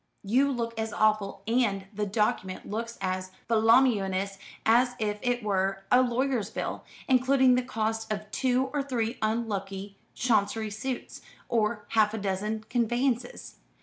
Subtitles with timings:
[0.23, 6.01] You look as awful, and the document looks as voluminous, as if it were a
[6.01, 12.17] lawyer's bill, including the costs of two or three unlucky Chancery suits, or half a
[12.17, 13.57] dozen conveyances.